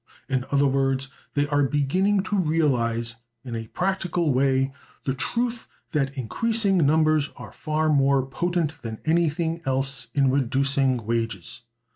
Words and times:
In 0.27 0.45
other 0.51 0.65
words, 0.65 1.09
they 1.35 1.45
are 1.49 1.61
beginning 1.61 2.23
to 2.23 2.35
realize, 2.35 3.17
in 3.45 3.55
a 3.55 3.67
practical 3.67 4.33
way, 4.33 4.73
the 5.05 5.13
truth 5.13 5.67
that 5.91 6.17
increasing 6.17 6.77
numbers 6.79 7.29
are 7.35 7.51
far 7.51 7.87
more 7.87 8.25
potent 8.25 8.81
than 8.81 8.97
anything 9.05 9.61
else 9.63 10.07
in 10.15 10.31
reducing 10.31 11.05
wages. 11.05 11.61